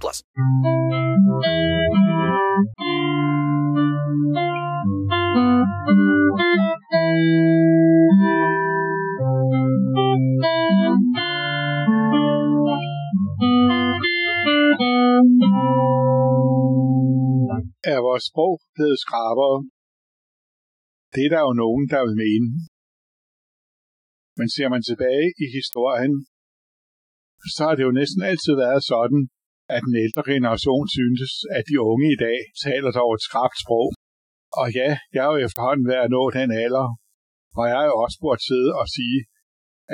plus. 0.00 0.18
Er 17.92 18.00
vores 18.08 18.24
sprog 18.30 18.54
blevet 18.76 18.98
skrabere? 19.04 19.58
Det 21.14 21.22
er 21.26 21.30
der 21.34 21.42
jo 21.48 21.52
nogen, 21.64 21.84
der 21.92 22.00
vil 22.06 22.16
mene. 22.24 22.48
Men 24.38 24.46
ser 24.54 24.68
man 24.74 24.82
tilbage 24.90 25.26
i 25.44 25.46
historien, 25.58 26.14
så 27.54 27.60
har 27.66 27.74
det 27.76 27.84
jo 27.88 27.92
næsten 28.00 28.22
altid 28.30 28.54
været 28.64 28.82
sådan, 28.92 29.22
at 29.74 29.80
den 29.86 29.96
ældre 30.04 30.22
generation 30.32 30.86
syntes, 30.96 31.32
at 31.56 31.64
de 31.70 31.76
unge 31.90 32.08
i 32.16 32.18
dag 32.26 32.38
taler 32.66 32.90
dog 33.00 33.10
et 33.14 33.26
skrabt 33.28 33.58
sprog. 33.64 33.88
Og 34.60 34.66
ja, 34.78 34.90
jeg 35.14 35.22
er 35.24 35.30
jo 35.34 35.38
efterhånden 35.46 35.86
ved 35.90 35.98
at 36.04 36.12
nå 36.16 36.22
den 36.38 36.50
alder, 36.64 36.86
og 37.58 37.64
jeg 37.70 37.78
er 37.84 37.88
jo 37.92 37.96
også 38.04 38.18
burde 38.22 38.42
sidde 38.48 38.70
og 38.80 38.86
sige, 38.96 39.18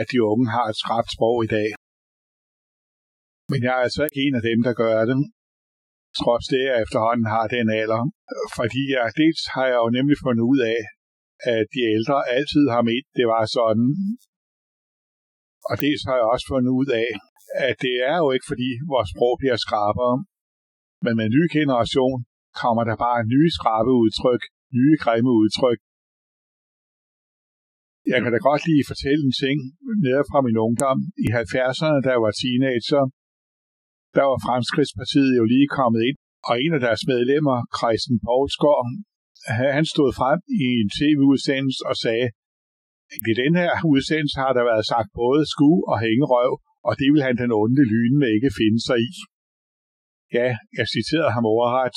at 0.00 0.06
de 0.12 0.18
unge 0.32 0.46
har 0.56 0.66
et 0.72 0.80
skrabt 0.82 1.10
sprog 1.16 1.36
i 1.46 1.50
dag. 1.56 1.70
Men 3.50 3.60
jeg 3.64 3.72
er 3.78 3.82
altså 3.86 4.00
ikke 4.06 4.20
en 4.26 4.34
af 4.38 4.44
dem, 4.50 4.58
der 4.66 4.74
gør 4.82 4.94
det, 5.10 5.18
trods 6.20 6.44
det, 6.52 6.62
jeg 6.68 6.76
efterhånden 6.84 7.28
har 7.34 7.46
den 7.56 7.66
alder. 7.80 8.02
Fordi 8.58 8.82
jeg, 8.94 9.04
dels 9.20 9.42
har 9.54 9.66
jeg 9.72 9.78
jo 9.84 9.88
nemlig 9.98 10.16
fundet 10.26 10.44
ud 10.52 10.60
af, 10.74 10.80
at 11.54 11.64
de 11.74 11.80
ældre 11.96 12.18
altid 12.36 12.64
har 12.74 12.82
ment, 12.90 13.08
det 13.18 13.26
var 13.34 13.44
sådan. 13.56 13.88
Og 15.70 15.74
dels 15.84 16.02
har 16.08 16.16
jeg 16.20 16.26
også 16.34 16.46
fundet 16.52 16.72
ud 16.80 16.88
af, 17.02 17.08
at 17.68 17.76
det 17.84 17.94
er 18.10 18.16
jo 18.22 18.28
ikke 18.34 18.48
fordi 18.52 18.70
vores 18.92 19.08
sprog 19.12 19.34
bliver 19.40 19.58
skrabere, 19.66 20.16
men 21.04 21.12
med 21.16 21.24
en 21.26 21.36
ny 21.38 21.44
generation 21.58 22.18
kommer 22.62 22.82
der 22.88 22.96
bare 23.06 23.28
nye 23.34 23.50
skrabe 23.58 23.92
udtryk, 24.02 24.42
nye 24.78 24.96
grimme 25.04 25.32
udtryk. 25.42 25.80
Jeg 28.12 28.18
kan 28.22 28.32
da 28.34 28.38
godt 28.50 28.62
lige 28.70 28.88
fortælle 28.90 29.22
en 29.28 29.36
ting 29.44 29.58
nede 30.06 30.24
fra 30.30 30.38
min 30.46 30.58
ungdom. 30.66 30.98
I 31.24 31.26
70'erne, 31.40 31.98
da 32.04 32.08
jeg 32.14 32.22
var 32.26 32.34
teenager, 32.42 33.02
der 34.16 34.24
var 34.30 34.38
Fremskridspartiet 34.46 35.32
jo 35.40 35.44
lige 35.54 35.68
kommet 35.78 36.02
ind, 36.08 36.18
og 36.48 36.54
en 36.62 36.72
af 36.76 36.80
deres 36.86 37.02
medlemmer, 37.12 37.56
Christen 37.78 38.16
Poulsgaard, 38.24 38.86
han 39.76 39.84
stod 39.94 40.10
frem 40.20 40.38
i 40.62 40.62
en 40.82 40.90
tv-udsendelse 40.98 41.82
og 41.90 41.96
sagde, 42.04 42.28
i 43.30 43.32
den 43.42 43.52
her 43.60 43.72
udsendelse 43.94 44.36
har 44.44 44.52
der 44.56 44.64
været 44.70 44.86
sagt 44.92 45.10
både 45.22 45.42
sku 45.52 45.70
og 45.92 45.96
hængerøv, 46.06 46.52
og 46.86 46.92
det 47.00 47.08
vil 47.12 47.26
han 47.26 47.36
den 47.42 47.50
onde 47.62 47.84
lyne 47.94 48.26
ikke 48.36 48.50
finde 48.60 48.80
sig 48.88 48.98
i. 49.08 49.10
Ja, 50.36 50.48
jeg 50.78 50.86
citerede 50.94 51.34
ham 51.36 51.44
overret, 51.54 51.96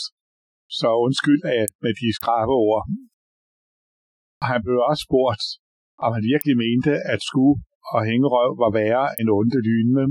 så 0.79 0.87
undskyld 1.05 1.41
af 1.55 1.63
med 1.83 1.93
de 2.01 2.09
skrabe 2.19 2.53
ord. 2.67 2.83
Og 4.41 4.45
han 4.51 4.59
blev 4.65 4.79
også 4.89 5.03
spurgt, 5.07 5.43
om 6.05 6.09
han 6.15 6.23
virkelig 6.33 6.55
mente, 6.65 6.93
at 7.13 7.19
sku 7.29 7.45
og 7.93 7.99
hængerøv 8.09 8.51
var 8.63 8.71
værre 8.79 9.07
end 9.19 9.27
onde 9.39 9.59
lyne. 9.69 10.05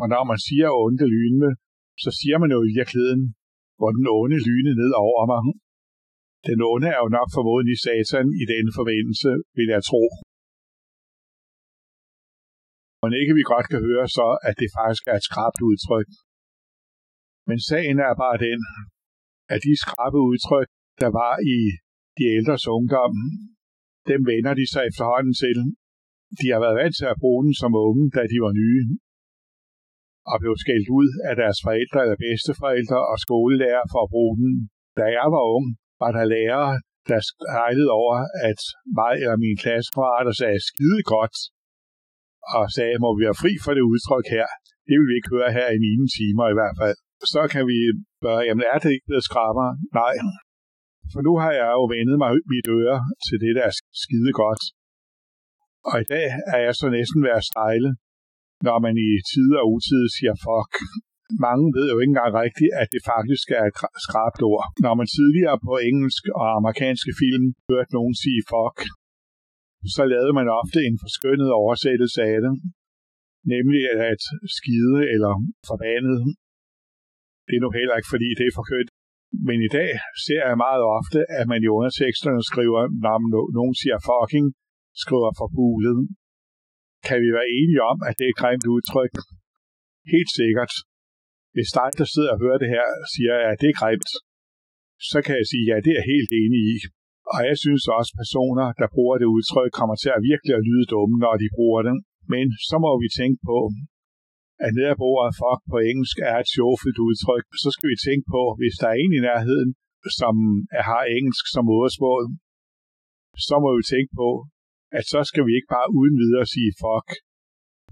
Og 0.00 0.06
når 0.12 0.22
man 0.30 0.38
siger 0.46 0.68
onde 0.84 1.06
lyne, 1.16 1.48
så 2.02 2.10
siger 2.18 2.36
man 2.42 2.50
jo 2.56 2.60
i 2.68 2.72
virkeligheden, 2.78 3.22
hvor 3.78 3.90
den 3.96 4.06
onde 4.18 4.38
lyne 4.48 4.72
ned 4.80 4.92
over 5.06 5.22
mig. 5.32 5.42
Den 6.48 6.58
onde 6.72 6.88
er 6.94 7.00
jo 7.04 7.08
nok 7.18 7.28
formodentlig 7.36 7.78
satan 7.86 8.26
i 8.42 8.44
denne 8.52 8.72
forbindelse, 8.78 9.30
vil 9.56 9.68
jeg 9.74 9.82
tro. 9.90 10.02
Og 13.02 13.08
ikke 13.20 13.34
vi 13.38 13.44
godt 13.54 13.66
kan 13.72 13.80
høre 13.88 14.06
så, 14.18 14.28
at 14.48 14.54
det 14.60 14.68
faktisk 14.78 15.04
er 15.12 15.16
et 15.18 15.28
skrabt 15.30 15.60
udtryk. 15.68 16.10
Men 17.48 17.58
sagen 17.70 17.98
er 18.08 18.14
bare 18.24 18.38
den, 18.48 18.60
at 19.54 19.60
de 19.66 19.72
skrabe 19.84 20.18
udtryk, 20.30 20.68
der 21.02 21.10
var 21.20 21.34
i 21.54 21.58
de 22.18 22.24
ældres 22.36 22.64
ungdom, 22.76 23.14
dem 24.10 24.20
vender 24.32 24.54
de 24.60 24.66
sig 24.72 24.82
efterhånden 24.90 25.34
til. 25.42 25.58
De 26.40 26.46
har 26.52 26.60
været 26.64 26.78
vant 26.80 26.96
til 27.00 27.08
at 27.12 27.20
bruge 27.22 27.42
den 27.46 27.54
som 27.62 27.72
unge, 27.86 28.04
da 28.16 28.22
de 28.32 28.38
var 28.46 28.52
nye, 28.62 28.84
og 30.30 30.36
blev 30.42 30.54
skældt 30.64 30.88
ud 31.00 31.10
af 31.28 31.34
deres 31.42 31.58
forældre 31.66 31.98
eller 32.04 32.18
bedsteforældre 32.26 33.00
og 33.10 33.16
skolelærer 33.26 33.84
for 33.92 34.00
at 34.04 34.12
bruge 34.14 34.34
den. 34.42 34.52
Da 34.98 35.04
jeg 35.18 35.28
var 35.34 35.44
ung, 35.56 35.66
var 36.02 36.10
der 36.16 36.24
lærere, 36.34 36.74
der 37.10 37.20
skejlede 37.30 37.90
over, 38.00 38.16
at 38.48 38.60
mig 38.98 39.14
eller 39.24 39.38
min 39.44 39.56
klassekammerater 39.62 40.34
sagde 40.40 40.60
skide 40.70 41.02
godt, 41.14 41.36
og 42.56 42.64
sagde, 42.76 43.02
må 43.04 43.08
vi 43.16 43.20
være 43.26 43.40
fri 43.42 43.52
for 43.64 43.72
det 43.76 43.84
udtryk 43.92 44.26
her. 44.36 44.48
Det 44.86 44.94
vil 44.98 45.08
vi 45.10 45.16
ikke 45.18 45.34
høre 45.36 45.50
her 45.58 45.68
i 45.76 45.82
mine 45.86 46.06
timer 46.16 46.46
i 46.48 46.56
hvert 46.58 46.76
fald. 46.80 46.98
Så 47.34 47.42
kan 47.52 47.64
vi 47.70 47.78
spørge, 48.18 48.42
jamen 48.46 48.64
er 48.72 48.78
det 48.82 48.90
ikke 48.94 49.08
blevet 49.08 49.28
skrabber? 49.28 49.68
Nej. 50.00 50.14
For 51.12 51.20
nu 51.26 51.32
har 51.42 51.52
jeg 51.60 51.68
jo 51.78 51.82
vendet 51.94 52.16
mig 52.22 52.30
mit 52.54 52.68
øre 52.80 52.98
til 53.26 53.36
det, 53.44 53.52
der 53.58 53.64
er 53.70 53.74
skide 54.02 54.32
godt. 54.42 54.62
Og 55.90 55.96
i 56.04 56.06
dag 56.14 56.26
er 56.54 56.60
jeg 56.66 56.74
så 56.80 56.86
næsten 56.98 57.18
ved 57.26 57.32
at 57.40 57.48
stejle, 57.52 57.90
når 58.68 58.78
man 58.86 58.94
i 59.06 59.10
tid 59.32 59.48
og 59.60 59.64
utid 59.74 60.02
siger 60.16 60.34
fuck. 60.46 60.72
Mange 61.46 61.66
ved 61.76 61.86
jo 61.92 61.96
ikke 61.98 62.12
engang 62.14 62.34
rigtigt, 62.44 62.72
at 62.82 62.88
det 62.94 63.02
faktisk 63.14 63.46
er 63.58 63.64
et 63.70 63.76
skrabt 64.06 64.40
ord. 64.52 64.64
Når 64.84 64.94
man 65.00 65.08
tidligere 65.16 65.58
på 65.66 65.72
engelsk 65.90 66.22
og 66.40 66.46
amerikanske 66.58 67.12
film 67.22 67.44
hørte 67.70 67.92
nogen 67.98 68.14
sige 68.22 68.42
fuck, 68.52 68.78
så 69.96 70.02
lavede 70.12 70.32
man 70.38 70.48
ofte 70.60 70.78
en 70.88 70.96
forskønnet 71.02 71.50
oversættelse 71.62 72.20
af 72.32 72.38
det, 72.44 72.54
nemlig 73.54 73.82
at 74.10 74.22
skide 74.58 74.96
eller 75.14 75.32
forbandet. 75.70 76.18
Det 77.46 77.54
er 77.56 77.64
nu 77.64 77.70
heller 77.78 77.96
ikke, 77.98 78.12
fordi 78.14 78.28
det 78.38 78.46
er 78.46 78.58
forkønt. 78.60 78.90
Men 79.48 79.58
i 79.68 79.70
dag 79.78 79.90
ser 80.26 80.42
jeg 80.48 80.62
meget 80.66 80.82
ofte, 80.98 81.18
at 81.38 81.46
man 81.52 81.60
i 81.66 81.74
underteksterne 81.78 82.42
skriver, 82.50 82.82
når 83.04 83.16
nogen 83.58 83.74
siger 83.82 83.98
fucking, 84.10 84.46
skriver 85.02 85.30
forbudet. 85.40 85.98
Kan 87.08 87.18
vi 87.24 87.28
være 87.38 87.52
enige 87.60 87.82
om, 87.92 87.98
at 88.08 88.14
det 88.18 88.24
er 88.26 88.32
et 88.34 88.40
grimt 88.42 88.66
udtryk? 88.74 89.14
Helt 90.14 90.30
sikkert. 90.40 90.72
Hvis 91.54 91.70
dig, 91.78 91.90
der 92.00 92.06
sidder 92.14 92.32
og 92.34 92.40
hører 92.44 92.58
det 92.62 92.70
her, 92.76 92.86
siger, 93.14 93.34
at 93.50 93.56
det 93.62 93.68
er 93.72 93.78
grimt, 93.80 94.10
så 95.10 95.18
kan 95.26 95.34
jeg 95.40 95.46
sige, 95.52 95.64
ja, 95.70 95.76
det 95.86 95.92
er 95.98 96.10
helt 96.12 96.32
enig 96.42 96.62
i. 96.74 96.76
Og 97.34 97.40
jeg 97.48 97.56
synes 97.64 97.84
også, 97.98 98.10
at 98.12 98.18
personer, 98.22 98.66
der 98.80 98.88
bruger 98.94 99.16
det 99.20 99.28
udtryk, 99.36 99.70
kommer 99.80 99.96
til 100.02 100.10
at 100.16 100.24
virkelig 100.30 100.54
at 100.56 100.66
lyde 100.68 100.86
dumme, 100.94 101.16
når 101.24 101.34
de 101.42 101.54
bruger 101.56 101.80
det. 101.88 101.96
Men 102.32 102.46
så 102.68 102.76
må 102.84 102.92
vi 103.02 103.08
tænke 103.20 103.40
på, 103.50 103.58
at 104.64 104.70
nede 104.78 104.94
bordet 105.02 105.32
fuck 105.40 105.60
på 105.72 105.76
engelsk 105.90 106.16
er 106.30 106.36
et 106.40 106.52
sjovfuldt 106.56 106.98
udtryk. 107.06 107.44
Så 107.62 107.68
skal 107.74 107.88
vi 107.92 107.98
tænke 108.06 108.26
på, 108.34 108.42
hvis 108.60 108.74
der 108.80 108.88
er 108.92 108.98
en 109.02 109.12
i 109.18 109.24
nærheden, 109.28 109.70
som 110.20 110.34
har 110.88 111.02
engelsk 111.16 111.44
som 111.54 111.64
modersmål, 111.70 112.24
så 113.48 113.54
må 113.64 113.70
vi 113.78 113.84
tænke 113.92 114.12
på, 114.20 114.28
at 114.98 115.04
så 115.12 115.20
skal 115.30 115.42
vi 115.46 115.52
ikke 115.58 115.72
bare 115.76 115.88
uden 115.98 116.16
videre 116.22 116.46
sige 116.54 116.72
fuck. 116.82 117.08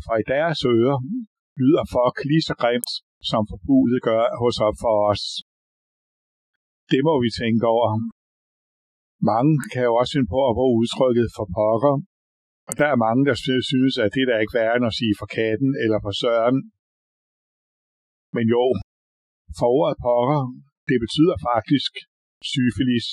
For 0.05 0.15
i 0.23 0.25
deres 0.35 0.61
ører 0.75 0.99
lyder 1.63 1.85
fuck 1.95 2.17
lige 2.31 2.47
så 2.49 2.55
grimt, 2.63 2.91
som 3.31 3.43
forbudet 3.51 4.01
gør 4.09 4.25
hos 4.41 4.57
os 4.67 4.77
for 4.85 4.97
os. 5.13 5.25
Det 6.93 7.01
må 7.09 7.15
vi 7.25 7.31
tænke 7.41 7.65
over. 7.75 7.89
Mange 9.31 9.55
kan 9.73 9.83
jo 9.89 9.93
også 10.01 10.13
finde 10.15 10.33
på 10.35 10.41
at 10.49 10.57
bruge 10.59 10.75
udtrykket 10.81 11.29
for 11.37 11.47
pokker, 11.59 11.95
og 12.69 12.73
der 12.81 12.89
er 12.91 13.05
mange, 13.07 13.23
der 13.29 13.37
synes, 13.71 13.95
at 14.05 14.11
det 14.17 14.25
der 14.29 14.43
ikke 14.43 14.57
værre 14.59 14.77
end 14.79 14.91
at 14.91 14.99
sige 15.01 15.15
for 15.21 15.29
katten 15.39 15.71
eller 15.85 15.99
for 16.05 16.13
søren. 16.23 16.59
Men 18.37 18.45
jo, 18.55 18.65
for 19.59 19.69
ordet 19.79 19.97
pokker, 20.07 20.43
det 20.89 20.99
betyder 21.05 21.37
faktisk 21.51 21.93
syfilis. 22.53 23.09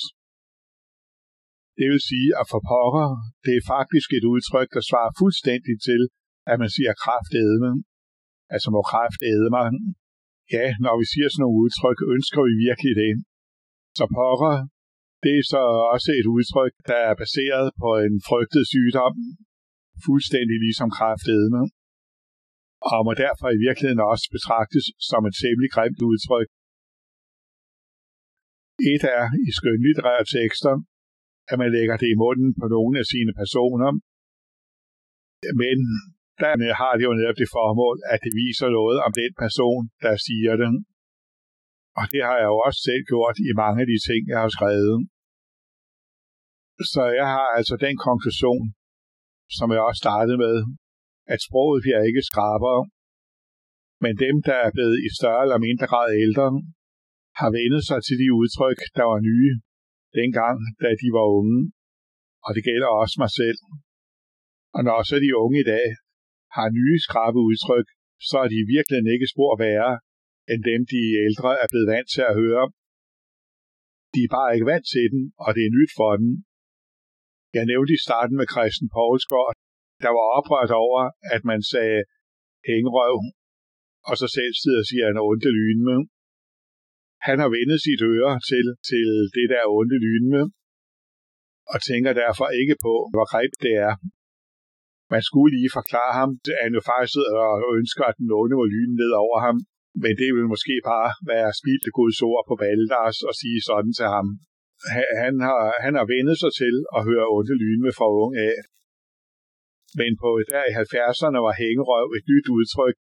Det 1.78 1.86
vil 1.92 2.02
sige, 2.10 2.28
at 2.40 2.46
for 2.52 2.62
pokker, 2.70 3.08
det 3.44 3.54
er 3.56 3.68
faktisk 3.76 4.08
et 4.18 4.26
udtryk, 4.32 4.68
der 4.76 4.82
svarer 4.90 5.12
fuldstændig 5.20 5.76
til, 5.88 6.00
at 6.50 6.56
man 6.62 6.70
siger 6.76 6.92
kraftedme. 7.04 7.70
Altså 8.54 8.68
må 8.74 8.80
kraft 8.92 9.20
æde 9.32 9.50
mig. 9.56 9.68
Ja, 10.56 10.66
når 10.84 10.94
vi 11.00 11.06
siger 11.12 11.28
sådan 11.28 11.42
nogle 11.44 11.60
udtryk, 11.64 11.98
ønsker 12.14 12.40
vi 12.48 12.52
virkelig 12.66 12.94
det. 13.02 13.12
Så 13.98 14.04
pokker, 14.18 14.54
det 15.22 15.32
er 15.40 15.44
så 15.54 15.62
også 15.94 16.10
et 16.20 16.28
udtryk, 16.36 16.74
der 16.90 16.98
er 17.08 17.14
baseret 17.22 17.66
på 17.82 17.90
en 18.06 18.14
frygtet 18.28 18.64
sygdom, 18.72 19.14
fuldstændig 20.06 20.56
ligesom 20.66 20.88
kræftedme, 20.98 21.62
og 22.92 22.98
må 23.06 23.12
derfor 23.24 23.48
i 23.52 23.62
virkeligheden 23.66 24.02
også 24.12 24.26
betragtes 24.36 24.84
som 25.10 25.22
et 25.28 25.34
temmelig 25.42 25.70
grimt 25.74 26.00
udtryk. 26.10 26.48
Et 28.92 29.02
er 29.18 29.24
i 29.48 29.50
skønlitterære 29.58 30.24
tekster, 30.36 30.74
at 31.50 31.56
man 31.62 31.70
lægger 31.76 31.96
det 32.02 32.08
i 32.14 32.20
munden 32.24 32.50
på 32.60 32.66
nogle 32.74 32.94
af 33.02 33.06
sine 33.12 33.32
personer, 33.40 33.90
men 35.62 35.78
der 36.40 36.74
har 36.82 36.92
det 36.96 37.04
jo 37.08 37.12
netop 37.18 37.38
det 37.42 37.54
formål, 37.56 37.96
at 38.12 38.18
det 38.24 38.32
viser 38.42 38.68
noget 38.78 38.98
om 39.06 39.12
den 39.22 39.32
person, 39.44 39.82
der 40.04 40.14
siger 40.26 40.54
det. 40.62 40.70
Og 41.98 42.04
det 42.12 42.20
har 42.28 42.36
jeg 42.42 42.48
jo 42.52 42.58
også 42.66 42.80
selv 42.88 43.02
gjort 43.10 43.36
i 43.48 43.50
mange 43.62 43.78
af 43.82 43.88
de 43.92 43.98
ting, 44.08 44.22
jeg 44.32 44.40
har 44.44 44.52
skrevet. 44.56 44.96
Så 46.92 47.02
jeg 47.20 47.28
har 47.34 47.48
altså 47.58 47.74
den 47.86 47.96
konklusion, 48.08 48.64
som 49.58 49.66
jeg 49.74 49.82
også 49.88 50.00
startede 50.04 50.38
med, 50.46 50.56
at 51.32 51.44
sproget 51.46 51.78
bliver 51.84 52.00
ikke 52.08 52.28
skrabere, 52.30 52.82
men 54.04 54.12
dem, 54.24 54.34
der 54.48 54.56
er 54.66 54.70
blevet 54.76 54.96
i 55.06 55.08
større 55.18 55.42
eller 55.46 55.64
mindre 55.66 55.86
grad 55.92 56.08
ældre, 56.26 56.48
har 57.40 57.50
vendet 57.58 57.82
sig 57.90 58.00
til 58.06 58.16
de 58.22 58.28
udtryk, 58.40 58.80
der 58.98 59.04
var 59.12 59.20
nye 59.30 59.52
dengang, 60.18 60.58
da 60.82 60.88
de 61.02 61.08
var 61.16 61.26
unge. 61.38 61.60
Og 62.46 62.50
det 62.56 62.62
gælder 62.68 62.90
også 63.02 63.16
mig 63.24 63.32
selv. 63.40 63.60
Og 64.76 64.80
når 64.88 64.98
så 65.08 65.16
de 65.24 65.30
unge 65.44 65.58
i 65.64 65.68
dag 65.74 65.86
har 66.56 66.68
nye 66.78 66.98
skrabe 67.06 67.38
udtryk, 67.48 67.88
så 68.28 68.36
er 68.44 68.48
de 68.54 68.70
virkelig 68.74 69.00
ikke 69.14 69.32
spor 69.34 69.52
værre, 69.64 69.92
end 70.50 70.60
dem 70.70 70.80
de 70.92 71.00
ældre 71.26 71.50
er 71.62 71.68
blevet 71.72 71.88
vant 71.94 72.08
til 72.14 72.24
at 72.30 72.36
høre. 72.42 72.64
De 74.14 74.20
er 74.26 74.34
bare 74.36 74.52
ikke 74.54 74.70
vant 74.72 74.86
til 74.94 75.06
den, 75.14 75.22
og 75.44 75.50
det 75.56 75.62
er 75.64 75.76
nyt 75.78 75.92
for 76.00 76.12
dem. 76.20 76.30
Jeg 77.56 77.64
nævnte 77.70 77.92
i 77.94 78.04
starten 78.06 78.36
med 78.40 78.46
Christian 78.52 78.90
Poulsgaard, 78.94 79.54
der 80.04 80.10
var 80.16 80.26
oprørt 80.38 80.72
over, 80.84 81.00
at 81.34 81.42
man 81.50 81.60
sagde 81.72 82.00
hængerøv, 82.68 83.18
og 84.08 84.14
så 84.20 84.26
selv 84.36 84.54
sidder 84.62 84.80
og 84.84 84.88
siger 84.90 85.06
en 85.08 85.24
onde 85.28 85.50
lynme. 85.58 85.96
Han 87.26 87.36
har 87.42 87.50
vendet 87.56 87.78
sit 87.86 88.02
øre 88.14 88.32
til, 88.50 88.66
til 88.88 89.06
det 89.36 89.46
der 89.52 89.64
onde 89.78 89.98
lynme, 90.06 90.42
og 91.72 91.78
tænker 91.88 92.12
derfor 92.22 92.46
ikke 92.60 92.76
på, 92.86 92.94
hvor 93.12 93.26
greb 93.32 93.52
det 93.64 93.74
er. 93.88 93.94
Man 95.14 95.22
skulle 95.28 95.50
lige 95.56 95.76
forklare 95.78 96.12
ham, 96.20 96.30
at 96.52 96.58
han 96.62 96.72
jo 96.78 96.82
faktisk 96.92 97.16
og 97.64 97.70
ønsker, 97.80 98.04
at 98.10 98.18
den 98.20 98.30
onde 98.40 98.54
må 98.60 98.64
lyne 98.74 98.94
ned 99.02 99.12
over 99.24 99.38
ham, 99.46 99.56
men 100.02 100.12
det 100.20 100.30
vil 100.36 100.52
måske 100.54 100.74
bare 100.92 101.10
være 101.32 101.56
spildte 101.60 101.90
Guds 101.98 102.20
ord 102.30 102.42
på 102.48 102.54
Valdars 102.62 103.18
og 103.28 103.34
sige 103.40 103.60
sådan 103.68 103.94
til 103.98 104.08
ham. 104.16 104.28
Han 105.22 105.34
har, 105.46 105.62
han 105.84 105.94
har 105.98 106.06
vendet 106.14 106.36
sig 106.42 106.52
til 106.60 106.74
at 106.96 107.00
høre 107.08 107.26
onde 107.36 107.54
lyne 107.64 107.90
fra 107.98 108.08
unge 108.22 108.38
af. 108.50 108.58
Men 110.00 110.12
på 110.22 110.30
der 110.52 110.64
i 110.70 110.72
70'erne 110.82 111.38
var 111.46 111.54
hængerøv 111.62 112.06
et 112.18 112.24
nyt 112.32 112.46
udtryk, 112.56 112.96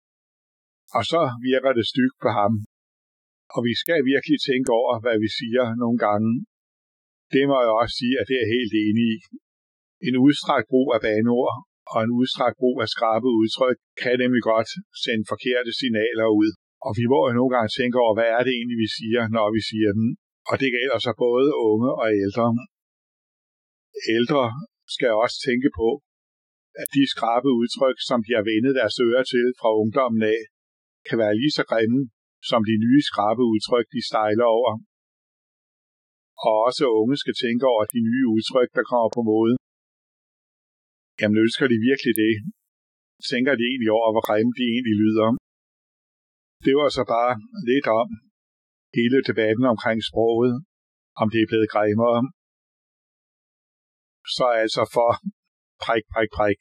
og 0.97 1.03
så 1.13 1.23
virker 1.49 1.73
det 1.79 1.87
stygt 1.93 2.17
på 2.25 2.31
ham. 2.39 2.53
Og 3.55 3.61
vi 3.69 3.75
skal 3.83 4.01
virkelig 4.13 4.39
tænke 4.49 4.71
over, 4.81 4.95
hvad 5.05 5.17
vi 5.25 5.29
siger 5.39 5.65
nogle 5.83 5.99
gange. 6.07 6.31
Det 7.35 7.45
må 7.51 7.57
jeg 7.65 7.73
også 7.81 7.95
sige, 8.01 8.17
at 8.21 8.29
det 8.31 8.39
er 8.41 8.53
helt 8.57 8.75
enig 8.85 9.07
i. 9.15 9.17
En 10.09 10.17
udstrakt 10.27 10.67
brug 10.73 10.89
af 10.97 11.01
baneord 11.07 11.55
og 11.93 11.99
en 12.07 12.13
udstrakt 12.21 12.57
brug 12.63 12.77
af 12.85 12.89
skrabe 12.95 13.29
udtryk 13.41 13.79
kan 14.03 14.15
nemlig 14.23 14.43
godt 14.53 14.71
sende 15.05 15.25
forkerte 15.33 15.73
signaler 15.81 16.29
ud. 16.43 16.51
Og 16.87 16.93
vi 17.01 17.05
må 17.13 17.19
jo 17.29 17.33
nogle 17.39 17.53
gange 17.55 17.71
tænke 17.79 17.97
over, 18.05 18.15
hvad 18.17 18.29
er 18.37 18.43
det 18.47 18.53
egentlig, 18.55 18.79
vi 18.85 18.89
siger, 18.99 19.23
når 19.37 19.47
vi 19.57 19.63
siger 19.71 19.91
den. 19.99 20.09
Og 20.51 20.55
det 20.63 20.69
gælder 20.77 20.99
så 21.07 21.13
både 21.27 21.51
unge 21.71 21.91
og 22.03 22.09
ældre. 22.25 22.49
Ældre 24.17 24.45
skal 24.95 25.11
også 25.25 25.37
tænke 25.49 25.69
på, 25.81 25.89
at 26.83 26.89
de 26.97 27.03
skrabe 27.15 27.51
udtryk, 27.61 27.99
som 28.09 28.19
de 28.27 28.33
har 28.39 28.45
vendet 28.53 28.73
deres 28.81 28.97
ører 29.07 29.27
til 29.33 29.47
fra 29.61 29.71
ungdommen 29.83 30.23
af, 30.35 30.41
kan 31.09 31.17
være 31.23 31.39
lige 31.41 31.57
så 31.59 31.65
grimme 31.71 32.01
som 32.51 32.61
de 32.71 32.77
nye 32.85 33.03
skrabe 33.11 33.43
udtryk, 33.53 33.87
de 33.95 34.01
stejler 34.11 34.47
over. 34.59 34.73
Og 36.47 36.55
også 36.69 36.85
unge 37.01 37.17
skal 37.23 37.37
tænke 37.45 37.65
over 37.73 37.85
de 37.95 38.01
nye 38.09 38.27
udtryk, 38.35 38.71
der 38.79 38.85
kommer 38.91 39.11
på 39.17 39.23
mode. 39.31 39.55
Jamen 41.19 41.39
ønsker 41.45 41.67
de 41.73 41.79
virkelig 41.89 42.15
det? 42.23 42.35
Tænker 43.31 43.53
de 43.59 43.65
egentlig 43.71 43.91
over, 43.99 44.09
hvor 44.15 44.25
grimme 44.29 44.53
de 44.59 44.65
egentlig 44.73 44.97
lyder? 45.05 45.29
Det 46.67 46.75
var 46.81 46.89
så 46.99 47.03
bare 47.15 47.33
lidt 47.71 47.87
om 48.01 48.09
hele 48.99 49.19
debatten 49.29 49.65
omkring 49.75 49.99
sproget, 50.11 50.55
om 51.21 51.27
det 51.33 51.41
er 51.41 51.51
blevet 51.51 51.73
grimmere. 51.75 52.21
Så 54.37 54.47
altså 54.63 54.83
for 54.95 55.11
prik, 55.85 56.05
prik, 56.15 56.31
prik. 56.39 56.61